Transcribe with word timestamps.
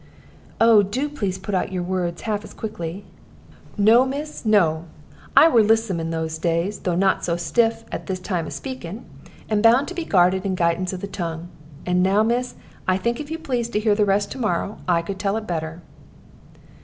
"Oh, 0.59 0.81
do 0.81 1.07
please 1.07 1.35
to 1.35 1.41
put 1.41 1.53
out 1.53 1.71
your 1.71 1.83
words 1.83 2.23
half 2.23 2.43
as 2.43 2.55
quickly." 2.55 3.05
"No, 3.77 4.03
miss, 4.03 4.43
no. 4.47 4.85
I 5.37 5.47
were 5.47 5.61
lissome 5.61 5.99
in 5.99 6.09
those 6.09 6.39
days, 6.39 6.79
though 6.79 6.95
not 6.95 7.23
so 7.23 7.33
very 7.33 7.39
stiff 7.43 7.83
at 7.91 8.07
this 8.07 8.19
time 8.19 8.47
of 8.47 8.53
speaking, 8.53 9.05
and 9.47 9.61
bound 9.61 9.87
to 9.89 9.93
be 9.93 10.03
guarded 10.03 10.43
in 10.43 10.53
the 10.53 10.57
guidance 10.57 10.91
of 10.91 11.01
the 11.01 11.07
tongue. 11.07 11.49
And 11.85 12.01
now, 12.01 12.23
miss, 12.23 12.55
I 12.87 12.97
think 12.97 13.19
if 13.19 13.29
you 13.29 13.37
please 13.37 13.69
to 13.69 13.79
hear 13.79 13.93
the 13.93 14.03
rest 14.03 14.31
to 14.31 14.39
morrow, 14.39 14.79
I 14.87 15.03
could 15.03 15.19
tell 15.19 15.37
it 15.37 15.45
better." 15.45 15.83